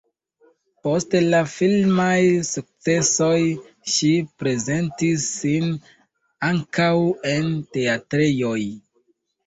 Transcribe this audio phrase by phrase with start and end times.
[0.85, 2.15] Post la filmaj
[2.53, 3.37] sukcesoj
[3.99, 5.71] ŝi prezentis sin
[6.53, 6.93] ankaŭ
[7.37, 8.61] en teatrejoj.